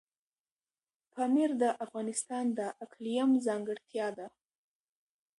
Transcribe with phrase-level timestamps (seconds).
[1.13, 4.27] پامیر د افغانستان د اقلیم ځانګړتیا ده.